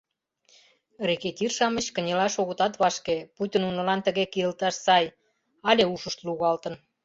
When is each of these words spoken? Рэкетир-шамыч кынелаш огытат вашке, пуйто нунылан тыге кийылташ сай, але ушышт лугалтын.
Рэкетир-шамыч 1.09 1.85
кынелаш 1.95 2.33
огытат 2.41 2.73
вашке, 2.81 3.17
пуйто 3.35 3.57
нунылан 3.63 3.99
тыге 4.05 4.23
кийылташ 4.33 4.75
сай, 4.85 5.05
але 5.69 5.83
ушышт 5.93 6.19
лугалтын. 6.27 6.73